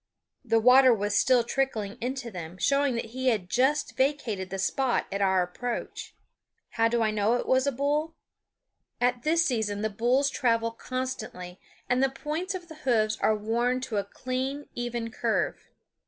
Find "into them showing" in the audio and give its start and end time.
2.01-2.95